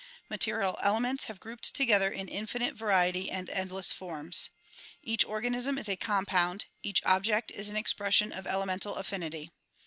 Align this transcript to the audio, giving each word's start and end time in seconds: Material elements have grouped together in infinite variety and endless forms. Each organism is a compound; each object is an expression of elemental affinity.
Material 0.31 0.79
elements 0.81 1.25
have 1.25 1.39
grouped 1.39 1.75
together 1.75 2.09
in 2.09 2.27
infinite 2.27 2.73
variety 2.73 3.29
and 3.29 3.51
endless 3.51 3.93
forms. 3.93 4.49
Each 5.03 5.23
organism 5.23 5.77
is 5.77 5.87
a 5.87 5.95
compound; 5.95 6.65
each 6.81 7.03
object 7.05 7.51
is 7.51 7.69
an 7.69 7.75
expression 7.77 8.31
of 8.31 8.47
elemental 8.47 8.95
affinity. 8.95 9.51